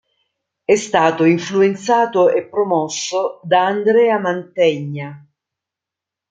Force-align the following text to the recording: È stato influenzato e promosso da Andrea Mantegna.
È 0.65 0.73
stato 0.75 1.25
influenzato 1.25 2.29
e 2.29 2.47
promosso 2.47 3.39
da 3.43 3.67
Andrea 3.67 4.17
Mantegna. 4.17 5.29